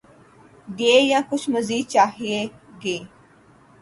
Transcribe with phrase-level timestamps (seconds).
[0.79, 2.45] گے یا کچھ مزید چاہیں
[2.83, 2.97] گے؟